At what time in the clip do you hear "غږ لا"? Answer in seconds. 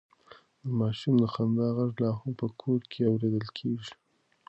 1.77-2.11